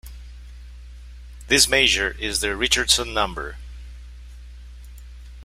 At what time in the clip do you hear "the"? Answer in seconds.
2.39-2.55